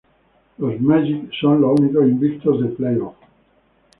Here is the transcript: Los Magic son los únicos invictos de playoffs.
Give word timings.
Los 0.57 0.81
Magic 0.81 1.29
son 1.39 1.61
los 1.61 1.79
únicos 1.79 2.07
invictos 2.07 2.59
de 2.59 2.69
playoffs. 2.69 3.19